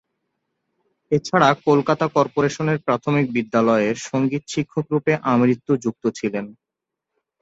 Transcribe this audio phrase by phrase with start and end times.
[1.11, 6.45] এছাড়া কলকাতা কর্পোরেশনের প্রাথমিক বিদ্যালয়ের সঙ্গীত শিক্ষক রূপে আমৃত্যু যুক্ত ছিলেন।